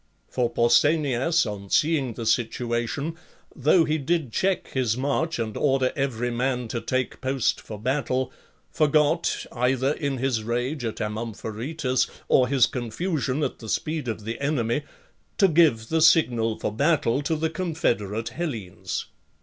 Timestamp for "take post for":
6.81-7.77